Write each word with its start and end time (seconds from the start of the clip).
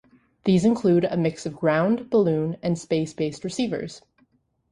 These 0.45 0.65
include 0.65 1.05
a 1.05 1.15
mix 1.15 1.45
of 1.45 1.55
ground-, 1.55 2.09
balloon- 2.09 2.57
and 2.63 2.79
space-based 2.79 3.43
receivers. 3.43 4.01